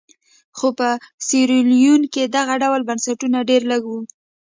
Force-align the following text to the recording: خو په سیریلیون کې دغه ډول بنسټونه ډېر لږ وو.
خو 0.57 0.67
په 0.79 0.89
سیریلیون 1.27 2.01
کې 2.13 2.23
دغه 2.35 2.53
ډول 2.63 2.81
بنسټونه 2.89 3.37
ډېر 3.49 3.61
لږ 3.71 3.81
وو. 3.87 3.99